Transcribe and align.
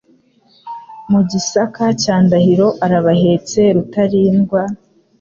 Mu 1.11 1.19
Gisaka 1.29 1.83
cya 2.01 2.15
Ndahiro 2.25 2.67
Arabahetse 2.85 3.59
Rutarindwa, 3.75 4.61